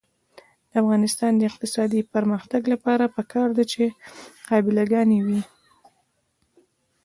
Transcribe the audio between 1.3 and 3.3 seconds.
د اقتصادي پرمختګ لپاره